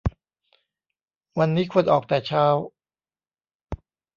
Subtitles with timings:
[1.39, 2.45] วันนี้ควรออกแต่เช้า